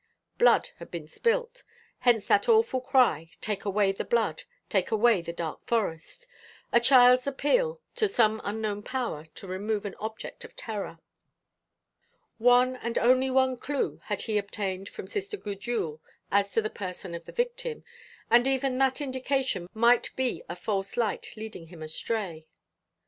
[0.39, 1.61] Blood had been spilt.
[1.99, 6.25] Hence that awful cry, "Take away the blood, take away the dark forest!"
[6.71, 10.97] a child's appeal to some unknown power to remove an object of terror.
[12.39, 17.13] One and one only clue had he obtained from Sister Gudule as to the person
[17.13, 17.83] of the victim,
[18.27, 22.47] and even that indication might be a false light leading him astray.